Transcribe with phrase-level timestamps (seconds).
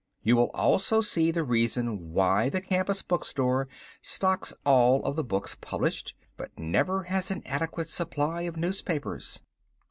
[0.23, 3.67] You will also see the reason why the campus bookstore
[4.01, 9.41] stocks all of the books published, but never has an adequate supply of newspapers.